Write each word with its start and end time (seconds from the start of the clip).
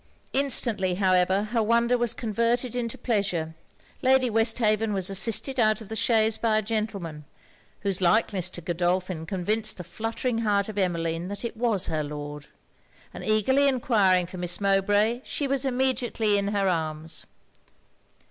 Instantly 0.33 0.95
however 0.95 1.43
her 1.51 1.61
wonder 1.61 1.95
was 1.95 2.15
converted 2.15 2.75
into 2.75 2.97
pleasure. 2.97 3.53
Lady 4.01 4.31
Westhaven 4.31 4.95
was 4.95 5.11
assisted 5.11 5.59
out 5.59 5.79
of 5.79 5.89
the 5.89 5.95
chaise 5.95 6.39
by 6.39 6.57
a 6.57 6.61
gentleman, 6.63 7.23
whose 7.81 8.01
likeness 8.01 8.49
to 8.49 8.61
Godolphin 8.61 9.27
convinced 9.27 9.77
the 9.77 9.83
fluttering 9.83 10.39
heart 10.39 10.67
of 10.67 10.79
Emmeline 10.79 11.27
that 11.27 11.45
it 11.45 11.55
was 11.55 11.85
her 11.85 12.03
Lord; 12.03 12.47
and 13.13 13.23
eagerly 13.23 13.67
enquiring 13.67 14.25
for 14.25 14.39
Miss 14.39 14.59
Mowbray, 14.59 15.21
she 15.23 15.47
was 15.47 15.65
immediately 15.65 16.35
in 16.35 16.47
her 16.47 16.67
arms. 16.67 17.27